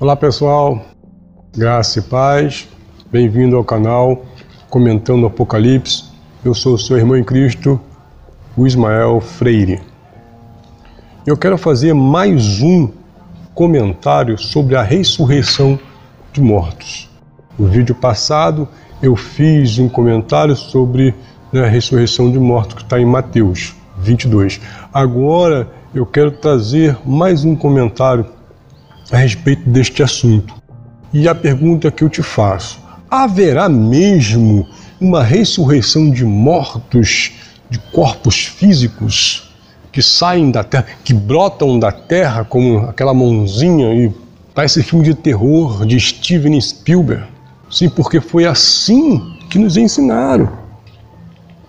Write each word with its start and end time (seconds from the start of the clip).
Olá 0.00 0.16
pessoal, 0.16 0.80
graça 1.54 1.98
e 1.98 2.02
paz, 2.02 2.66
bem-vindo 3.12 3.54
ao 3.54 3.62
canal 3.62 4.24
Comentando 4.70 5.26
Apocalipse. 5.26 6.04
Eu 6.42 6.54
sou 6.54 6.72
o 6.72 6.78
seu 6.78 6.96
irmão 6.96 7.18
em 7.18 7.22
Cristo, 7.22 7.78
o 8.56 8.66
Ismael 8.66 9.20
Freire. 9.20 9.82
Eu 11.26 11.36
quero 11.36 11.58
fazer 11.58 11.92
mais 11.92 12.62
um 12.62 12.88
comentário 13.54 14.38
sobre 14.38 14.74
a 14.74 14.80
ressurreição 14.80 15.78
de 16.32 16.40
mortos. 16.40 17.10
No 17.58 17.66
vídeo 17.66 17.94
passado 17.94 18.66
eu 19.02 19.14
fiz 19.14 19.78
um 19.78 19.86
comentário 19.86 20.56
sobre 20.56 21.14
né, 21.52 21.66
a 21.66 21.68
ressurreição 21.68 22.32
de 22.32 22.38
mortos 22.38 22.76
que 22.76 22.82
está 22.84 22.98
em 22.98 23.04
Mateus 23.04 23.76
22. 23.98 24.62
Agora 24.94 25.68
eu 25.94 26.06
quero 26.06 26.30
trazer 26.30 26.96
mais 27.04 27.44
um 27.44 27.54
comentário 27.54 28.39
a 29.10 29.16
respeito 29.16 29.68
deste 29.68 30.02
assunto. 30.02 30.54
E 31.12 31.28
a 31.28 31.34
pergunta 31.34 31.90
que 31.90 32.04
eu 32.04 32.08
te 32.08 32.22
faço: 32.22 32.80
haverá 33.10 33.68
mesmo 33.68 34.66
uma 35.00 35.22
ressurreição 35.22 36.10
de 36.10 36.24
mortos, 36.24 37.32
de 37.68 37.78
corpos 37.92 38.46
físicos 38.46 39.50
que 39.90 40.02
saem 40.02 40.50
da 40.50 40.62
terra, 40.62 40.86
que 41.02 41.12
brotam 41.12 41.78
da 41.78 41.90
terra 41.90 42.44
como 42.44 42.78
aquela 42.78 43.12
mãozinha 43.12 43.92
e 43.94 44.12
parece 44.54 44.82
filme 44.82 45.04
de 45.04 45.14
terror 45.14 45.84
de 45.84 45.98
Steven 45.98 46.60
Spielberg? 46.60 47.24
Sim, 47.70 47.88
porque 47.88 48.20
foi 48.20 48.46
assim 48.46 49.20
que 49.48 49.58
nos 49.58 49.76
ensinaram. 49.76 50.50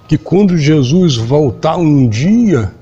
Que 0.08 0.18
quando 0.18 0.58
Jesus 0.58 1.16
voltar 1.16 1.78
um 1.78 2.08
dia, 2.08 2.74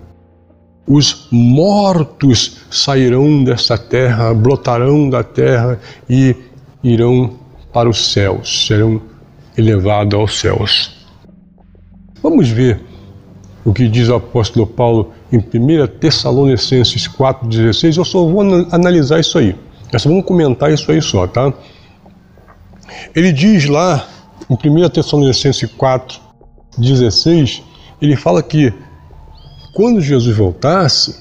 os 0.90 1.28
mortos 1.32 2.58
sairão 2.72 3.44
dessa 3.44 3.78
terra, 3.78 4.34
brotarão 4.34 5.08
da 5.08 5.24
terra 5.24 5.80
e 6.10 6.36
irão 6.84 7.38
para 7.72 7.88
os 7.88 8.12
céus, 8.12 8.66
serão 8.66 9.00
elevados 9.56 10.20
aos 10.20 10.40
céus. 10.40 10.92
Vamos 12.24 12.50
ver 12.50 12.82
o 13.64 13.72
que 13.72 13.88
diz 13.88 14.10
o 14.10 14.16
apóstolo 14.16 14.66
Paulo 14.66 15.14
em 15.32 15.38
1 15.38 15.88
Tessalonicenses 16.00 17.08
4,16. 17.08 17.98
Eu 17.98 18.06
só 18.06 18.26
vou 18.26 18.42
analisar 18.72 19.20
isso 19.20 19.38
aí. 19.38 19.56
Nós 19.94 20.04
vamos 20.04 20.26
comentar 20.26 20.74
isso 20.74 20.92
aí 20.92 21.02
só, 21.04 21.28
tá? 21.28 21.54
Ele 23.16 23.32
diz 23.32 23.68
lá 23.68 24.08
em 24.50 24.56
1 24.56 24.90
Tessalonicenses 24.90 25.70
4,16, 25.70 27.62
ele 28.02 28.16
fala 28.16 28.42
que 28.42 28.74
quando 29.74 30.02
Jesus 30.02 30.36
voltasse, 30.36 31.16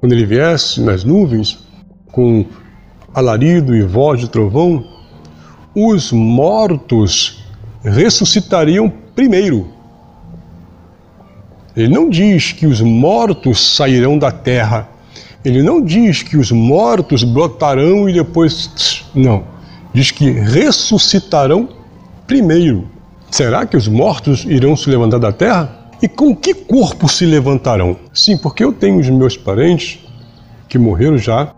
quando 0.00 0.12
ele 0.12 0.26
viesse 0.26 0.80
nas 0.80 1.04
nuvens, 1.04 1.58
com 2.12 2.44
alarido 3.12 3.74
e 3.74 3.82
voz 3.82 4.20
de 4.20 4.28
trovão, 4.28 4.84
os 5.74 6.12
mortos 6.12 7.44
ressuscitariam 7.82 8.92
primeiro. 9.14 9.68
Ele 11.76 11.88
não 11.88 12.08
diz 12.08 12.52
que 12.52 12.66
os 12.66 12.80
mortos 12.80 13.74
sairão 13.74 14.18
da 14.18 14.30
terra. 14.30 14.88
Ele 15.44 15.62
não 15.62 15.84
diz 15.84 16.22
que 16.22 16.36
os 16.36 16.50
mortos 16.50 17.22
brotarão 17.22 18.08
e 18.08 18.14
depois. 18.14 19.04
Não. 19.14 19.44
Diz 19.92 20.10
que 20.10 20.30
ressuscitarão 20.30 21.68
primeiro. 22.26 22.88
Será 23.30 23.66
que 23.66 23.76
os 23.76 23.86
mortos 23.88 24.44
irão 24.48 24.76
se 24.76 24.88
levantar 24.88 25.18
da 25.18 25.32
terra? 25.32 25.85
E 26.02 26.08
com 26.08 26.36
que 26.36 26.52
corpo 26.52 27.08
se 27.08 27.24
levantarão? 27.24 27.96
Sim, 28.12 28.36
porque 28.36 28.62
eu 28.62 28.72
tenho 28.72 28.98
os 28.98 29.08
meus 29.08 29.36
parentes 29.36 29.98
que 30.68 30.78
morreram 30.78 31.16
já 31.16 31.54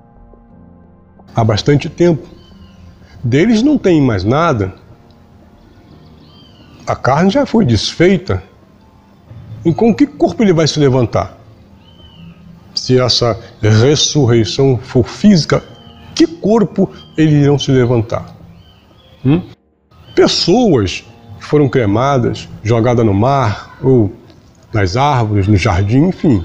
há 1.35 1.43
bastante 1.45 1.89
tempo. 1.89 2.27
Deles 3.23 3.63
não 3.63 3.77
tem 3.77 4.01
mais 4.01 4.23
nada. 4.23 4.75
A 6.87 6.95
carne 6.95 7.31
já 7.31 7.45
foi 7.45 7.65
desfeita. 7.65 8.43
E 9.65 9.75
com 9.75 9.93
que 9.93 10.07
corpo 10.07 10.43
ele 10.43 10.53
vai 10.53 10.69
se 10.69 10.79
levantar? 10.79 11.37
Se 12.75 12.99
essa 12.99 13.39
ressurreição 13.61 14.79
for 14.79 15.05
física, 15.05 15.63
que 16.15 16.27
corpo 16.27 16.91
eles 17.17 17.43
irão 17.43 17.59
se 17.59 17.73
levantar? 17.73 18.37
Hum? 19.25 19.43
Pessoas 20.15 21.05
foram 21.41 21.69
cremadas, 21.69 22.49
jogadas 22.63 23.05
no 23.05 23.13
mar 23.13 23.77
ou 23.83 24.13
nas 24.73 24.97
árvores, 24.97 25.47
no 25.47 25.57
jardim, 25.57 26.09
enfim. 26.09 26.45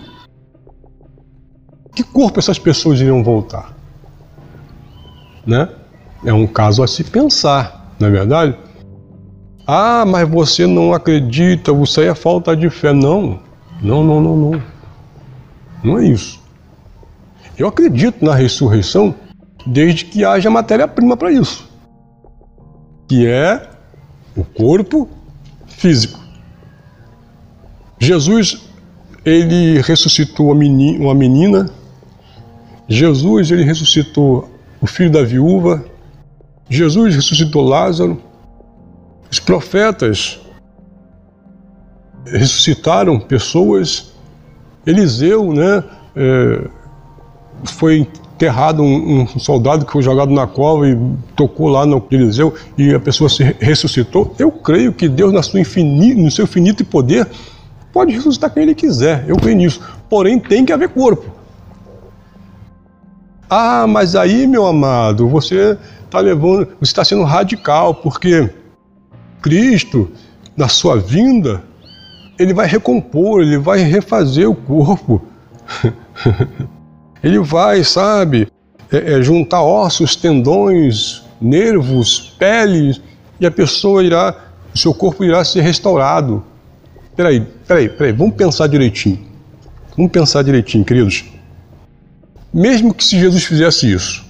Que 1.95 2.03
corpo 2.03 2.39
essas 2.39 2.57
pessoas 2.57 2.99
iriam 2.99 3.23
voltar? 3.23 3.73
Né? 5.45 5.69
É 6.25 6.33
um 6.33 6.47
caso 6.47 6.81
a 6.81 6.87
se 6.87 7.03
pensar, 7.03 7.93
não 7.99 8.07
é 8.07 8.11
verdade? 8.11 8.57
Ah, 9.67 10.03
mas 10.05 10.27
você 10.27 10.65
não 10.65 10.93
acredita, 10.93 11.71
aí 11.71 12.07
é 12.07 12.15
falta 12.15 12.55
de 12.55 12.69
fé. 12.69 12.93
Não, 12.93 13.39
não, 13.81 14.03
não, 14.03 14.21
não, 14.21 14.35
não. 14.37 14.63
Não 15.83 15.99
é 15.99 16.05
isso. 16.05 16.41
Eu 17.57 17.67
acredito 17.67 18.23
na 18.23 18.33
ressurreição 18.33 19.13
desde 19.65 20.05
que 20.05 20.25
haja 20.25 20.49
matéria-prima 20.49 21.15
para 21.15 21.31
isso, 21.31 21.69
que 23.07 23.27
é 23.27 23.69
o 24.35 24.43
corpo 24.43 25.07
físico. 25.67 26.22
Jesus, 28.03 28.59
ele 29.23 29.79
ressuscitou 29.79 30.51
uma 30.51 31.15
menina, 31.15 31.69
Jesus, 32.85 33.49
ele 33.49 33.63
ressuscitou 33.63 34.49
o 34.81 34.85
filho 34.85 35.09
da 35.09 35.23
viúva, 35.23 35.85
Jesus 36.69 37.15
ressuscitou 37.15 37.61
Lázaro, 37.63 38.21
os 39.31 39.39
profetas 39.39 40.41
ressuscitaram 42.25 43.17
pessoas, 43.21 44.11
Eliseu, 44.85 45.53
né, 45.53 45.81
é, 46.13 46.67
foi 47.63 47.99
enterrado 47.99 48.83
um, 48.83 49.21
um, 49.21 49.39
soldado 49.39 49.85
que 49.85 49.93
foi 49.93 50.03
jogado 50.03 50.33
na 50.33 50.45
cova 50.45 50.89
e 50.89 50.97
tocou 51.37 51.69
lá 51.69 51.85
no 51.85 52.05
Eliseu 52.11 52.53
e 52.77 52.93
a 52.93 52.99
pessoa 52.99 53.29
se 53.29 53.43
ressuscitou. 53.61 54.35
Eu 54.37 54.51
creio 54.51 54.91
que 54.91 55.07
Deus, 55.07 55.31
na 55.31 55.41
sua 55.41 55.61
infinito, 55.61 56.19
no 56.19 56.29
seu 56.29 56.43
infinito 56.43 56.83
poder, 56.83 57.29
Pode 57.93 58.11
ressuscitar 58.11 58.51
quem 58.51 58.63
ele 58.63 58.73
quiser, 58.73 59.23
eu 59.27 59.37
creio 59.37 59.55
nisso. 59.55 59.79
Porém, 60.09 60.39
tem 60.39 60.65
que 60.65 60.73
haver 60.73 60.89
corpo. 60.89 61.31
Ah, 63.47 63.85
mas 63.87 64.15
aí, 64.15 64.47
meu 64.47 64.65
amado, 64.65 65.29
você 65.29 65.77
está 66.03 66.19
levando, 66.19 66.69
você 66.79 66.91
está 66.91 67.05
sendo 67.05 67.23
radical, 67.23 67.93
porque 67.93 68.49
Cristo, 69.43 70.09
na 70.57 70.67
sua 70.67 70.97
vinda, 70.97 71.63
ele 72.39 72.51
vai 72.51 72.65
recompor, 72.65 73.43
ele 73.43 73.59
vai 73.59 73.79
refazer 73.79 74.49
o 74.49 74.55
corpo. 74.55 75.21
ele 77.23 77.37
vai, 77.37 77.83
sabe, 77.83 78.47
é, 78.91 79.13
é, 79.13 79.21
juntar 79.21 79.61
ossos, 79.61 80.15
tendões, 80.15 81.23
nervos, 81.39 82.35
peles, 82.39 82.99
e 83.39 83.45
a 83.45 83.51
pessoa 83.51 84.03
irá, 84.03 84.35
o 84.73 84.77
seu 84.77 84.95
corpo 84.95 85.23
irá 85.23 85.43
ser 85.43 85.61
restaurado. 85.61 86.43
Peraí, 87.15 87.41
peraí, 87.67 87.89
peraí, 87.89 88.11
vamos 88.11 88.35
pensar 88.35 88.67
direitinho. 88.67 89.19
Vamos 89.95 90.11
pensar 90.11 90.41
direitinho, 90.43 90.83
queridos. 90.83 91.25
Mesmo 92.53 92.93
que 92.93 93.03
se 93.03 93.19
Jesus 93.19 93.43
fizesse 93.43 93.91
isso, 93.91 94.25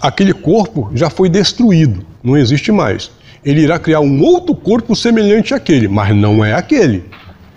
aquele 0.00 0.32
corpo 0.32 0.90
já 0.94 1.10
foi 1.10 1.28
destruído, 1.28 2.04
não 2.22 2.36
existe 2.36 2.72
mais. 2.72 3.10
Ele 3.44 3.60
irá 3.60 3.78
criar 3.78 4.00
um 4.00 4.22
outro 4.22 4.54
corpo 4.54 4.96
semelhante 4.96 5.52
àquele, 5.52 5.88
mas 5.88 6.16
não 6.16 6.44
é 6.44 6.54
aquele. 6.54 7.04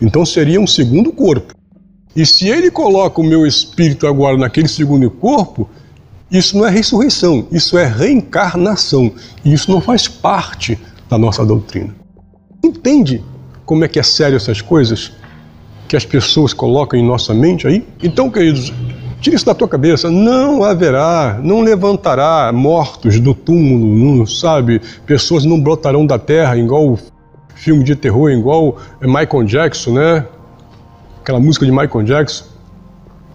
Então 0.01 0.25
seria 0.25 0.59
um 0.59 0.67
segundo 0.67 1.11
corpo. 1.13 1.53
E 2.15 2.25
se 2.25 2.49
ele 2.49 2.69
coloca 2.69 3.21
o 3.21 3.23
meu 3.23 3.45
espírito 3.45 4.07
agora 4.07 4.37
naquele 4.37 4.67
segundo 4.67 5.09
corpo, 5.09 5.69
isso 6.29 6.57
não 6.57 6.65
é 6.65 6.69
ressurreição, 6.69 7.47
isso 7.51 7.77
é 7.77 7.85
reencarnação. 7.85 9.13
E 9.45 9.53
isso 9.53 9.71
não 9.71 9.79
faz 9.79 10.07
parte 10.07 10.77
da 11.09 11.17
nossa 11.17 11.45
doutrina. 11.45 11.95
Entende 12.67 13.23
como 13.65 13.85
é 13.85 13.87
que 13.87 13.97
é 13.97 14.03
sério 14.03 14.35
essas 14.35 14.59
coisas 14.61 15.13
que 15.87 15.95
as 15.95 16.05
pessoas 16.05 16.53
colocam 16.53 16.99
em 16.99 17.05
nossa 17.05 17.33
mente 17.33 17.65
aí? 17.65 17.87
Então, 18.03 18.29
queridos, 18.29 18.73
tire 19.21 19.37
isso 19.37 19.45
da 19.45 19.55
tua 19.55 19.69
cabeça. 19.69 20.11
Não 20.11 20.65
haverá, 20.65 21.39
não 21.41 21.61
levantará 21.61 22.51
mortos 22.53 23.21
do 23.21 23.33
túmulo, 23.33 24.17
não 24.17 24.25
sabe? 24.25 24.81
Pessoas 25.05 25.45
não 25.45 25.61
brotarão 25.61 26.05
da 26.05 26.19
terra, 26.19 26.57
igual 26.57 26.99
filme 27.55 27.85
de 27.85 27.95
terror, 27.95 28.31
igual 28.31 28.77
Michael 29.01 29.43
Jackson, 29.45 29.93
né? 29.93 30.25
Aquela 31.21 31.39
música 31.39 31.65
de 31.65 31.71
Michael 31.71 32.03
Jackson. 32.03 32.43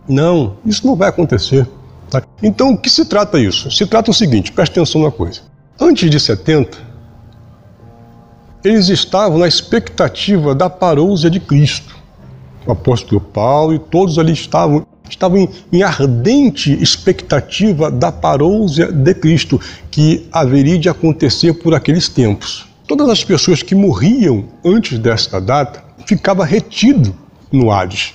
Não, 0.07 0.57
isso 0.67 0.87
não 0.87 0.95
vai 0.95 1.09
acontecer. 1.09 1.67
Tá? 2.11 2.23
Então, 2.43 2.73
o 2.73 2.77
que 2.77 2.91
se 2.91 3.07
trata 3.07 3.39
isso? 3.39 3.71
Se 3.71 3.87
trata 3.87 4.11
o 4.11 4.15
seguinte, 4.15 4.53
preste 4.53 4.73
atenção 4.73 5.01
numa 5.01 5.11
coisa. 5.11 5.41
Antes 5.81 6.11
de 6.11 6.21
70, 6.21 6.92
eles 8.65 8.89
estavam 8.89 9.39
na 9.39 9.49
expectativa 9.49 10.55
da 10.55 10.71
parousia 10.71 11.31
de 11.31 11.41
Cristo. 11.41 11.97
O 12.67 12.73
apóstolo 12.73 13.21
Paulo 13.21 13.75
e 13.75 13.79
todos 13.79 14.19
ali 14.19 14.33
estavam 14.33 14.87
estavam 15.09 15.39
em, 15.39 15.49
em 15.71 15.83
ardente 15.83 16.73
expectativa 16.83 17.91
da 17.91 18.11
parousia 18.11 18.91
de 18.91 19.15
Cristo, 19.15 19.61
que 19.91 20.27
haveria 20.33 20.79
de 20.79 20.89
acontecer 20.89 21.53
por 21.53 21.75
aqueles 21.75 22.09
tempos. 22.09 22.67
Todas 22.89 23.09
as 23.09 23.23
pessoas 23.23 23.63
que 23.63 23.75
morriam 23.75 24.49
antes 24.65 24.99
desta 24.99 25.41
data 25.41 25.85
ficavam 26.07 26.47
retido 26.47 27.15
no 27.53 27.71
Hades, 27.71 28.15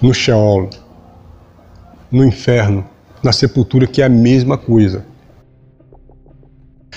no 0.00 0.14
Sheol, 0.14 0.70
no 2.10 2.24
inferno, 2.24 2.84
na 3.22 3.32
sepultura, 3.32 3.86
que 3.86 4.00
é 4.00 4.06
a 4.06 4.08
mesma 4.08 4.56
coisa. 4.56 5.04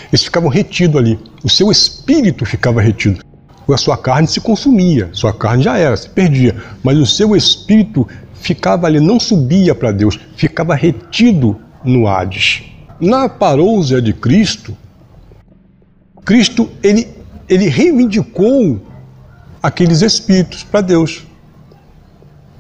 Eles 0.10 0.24
ficavam 0.24 0.50
retidos 0.50 0.98
ali, 0.98 1.20
o 1.44 1.50
seu 1.50 1.72
espírito 1.72 2.46
ficava 2.46 2.82
retido. 2.82 3.24
A 3.70 3.78
sua 3.78 3.98
carne 3.98 4.28
se 4.28 4.42
consumia, 4.42 5.10
sua 5.14 5.34
carne 5.34 5.64
já 5.64 5.78
era, 5.78 5.96
se 5.96 6.10
perdia, 6.10 6.56
mas 6.84 6.98
o 6.98 7.06
seu 7.06 7.36
espírito 7.36 8.08
ficava 8.34 8.88
ali, 8.88 9.00
não 9.00 9.20
subia 9.20 9.74
para 9.74 9.92
Deus, 9.92 10.20
ficava 10.36 10.76
retido 10.76 11.60
no 11.84 12.08
Hades. 12.08 12.64
Na 13.00 13.30
parousia 13.30 14.02
de 14.02 14.14
Cristo, 14.14 14.76
Cristo 16.26 16.70
ele, 16.82 17.08
ele 17.48 17.68
reivindicou 17.68 18.82
aqueles 19.62 20.02
espíritos 20.02 20.64
para 20.64 20.82
Deus. 20.82 21.26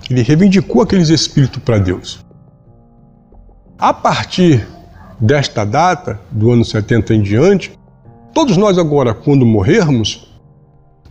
Ele 0.09 0.21
reivindicou 0.21 0.81
aqueles 0.81 1.09
espíritos 1.09 1.61
para 1.63 1.77
Deus. 1.77 2.23
A 3.77 3.93
partir 3.93 4.65
desta 5.19 5.63
data, 5.63 6.19
do 6.31 6.51
ano 6.51 6.65
70 6.65 7.13
em 7.13 7.21
diante, 7.21 7.77
todos 8.33 8.57
nós 8.57 8.77
agora, 8.77 9.13
quando 9.13 9.45
morrermos, 9.45 10.33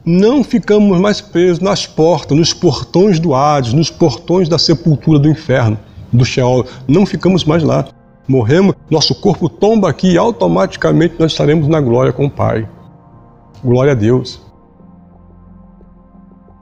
não 0.04 0.42
ficamos 0.42 0.98
mais 0.98 1.20
presos 1.20 1.60
nas 1.60 1.86
portas, 1.86 2.36
nos 2.36 2.52
portões 2.52 3.20
do 3.20 3.34
Hades, 3.34 3.72
nos 3.72 3.90
portões 3.90 4.48
da 4.48 4.58
sepultura 4.58 5.18
do 5.18 5.28
inferno, 5.28 5.78
do 6.12 6.24
Sheol. 6.24 6.66
Não 6.88 7.06
ficamos 7.06 7.44
mais 7.44 7.62
lá. 7.62 7.86
Morremos, 8.26 8.74
nosso 8.90 9.14
corpo 9.14 9.48
tomba 9.48 9.88
aqui 9.88 10.12
e 10.12 10.18
automaticamente 10.18 11.14
nós 11.18 11.32
estaremos 11.32 11.68
na 11.68 11.80
glória 11.80 12.12
com 12.12 12.26
o 12.26 12.30
Pai. 12.30 12.68
Glória 13.64 13.92
a 13.92 13.94
Deus. 13.94 14.40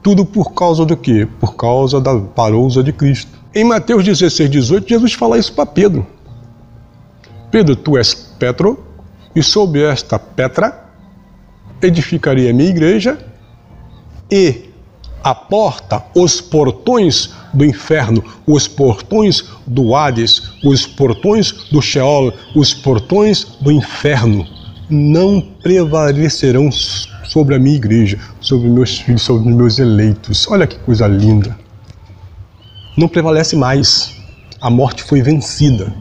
Tudo 0.02 0.24
por 0.24 0.52
causa 0.52 0.84
do 0.84 0.96
quê? 0.96 1.26
Por 1.38 1.54
causa 1.54 2.00
da 2.00 2.18
parousa 2.18 2.82
de 2.82 2.92
Cristo. 2.92 3.38
Em 3.54 3.64
Mateus 3.64 4.04
16, 4.04 4.50
18, 4.50 4.88
Jesus 4.88 5.12
fala 5.14 5.38
isso 5.38 5.52
para 5.52 5.66
Pedro. 5.66 6.06
Pedro, 7.50 7.74
tu 7.76 7.96
és 7.98 8.14
Petro, 8.14 8.78
e 9.34 9.42
sob 9.42 9.82
esta 9.82 10.18
Petra 10.18 10.88
edificarei 11.82 12.50
a 12.50 12.52
minha 12.52 12.70
igreja, 12.70 13.18
e 14.30 14.70
a 15.22 15.34
porta, 15.34 16.04
os 16.14 16.40
portões 16.40 17.30
do 17.52 17.64
inferno, 17.64 18.22
os 18.46 18.68
portões 18.68 19.44
do 19.66 19.94
Hades, 19.94 20.52
os 20.64 20.86
portões 20.86 21.52
do 21.70 21.82
Sheol, 21.82 22.32
os 22.54 22.72
portões 22.72 23.44
do 23.60 23.70
inferno 23.70 24.46
não 24.88 25.40
prevalecerão 25.62 26.70
sobre 26.72 27.54
a 27.54 27.58
minha 27.58 27.76
igreja, 27.76 28.18
sobre 28.40 28.68
meus 28.68 28.98
filhos, 28.98 29.22
sobre 29.22 29.50
os 29.50 29.56
meus 29.56 29.78
eleitos. 29.78 30.46
Olha 30.48 30.66
que 30.66 30.78
coisa 30.78 31.06
linda. 31.06 31.56
Não 32.96 33.08
prevalece 33.08 33.54
mais. 33.56 34.16
A 34.60 34.68
morte 34.68 35.02
foi 35.02 35.22
vencida. 35.22 35.92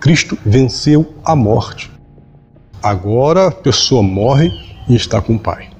Cristo 0.00 0.38
venceu 0.44 1.14
a 1.24 1.34
morte. 1.34 1.90
Agora 2.82 3.48
a 3.48 3.50
pessoa 3.50 4.02
morre 4.02 4.50
e 4.88 4.94
está 4.94 5.20
com 5.20 5.34
o 5.34 5.38
Pai. 5.38 5.70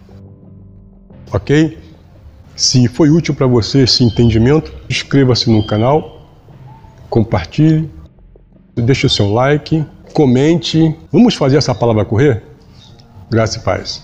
Ok? 1.32 1.78
Se 2.56 2.88
foi 2.88 3.10
útil 3.10 3.34
para 3.34 3.46
você 3.46 3.82
esse 3.82 4.02
entendimento, 4.02 4.72
inscreva-se 4.90 5.48
no 5.48 5.64
canal, 5.64 6.26
compartilhe, 7.08 7.88
deixe 8.74 9.06
o 9.06 9.10
seu 9.10 9.32
like, 9.32 9.84
comente. 10.12 10.96
Vamos 11.12 11.34
fazer 11.34 11.56
essa 11.56 11.74
palavra 11.74 12.04
correr? 12.04 12.42
Graça 13.30 13.58
e 13.58 13.60
paz. 13.62 14.02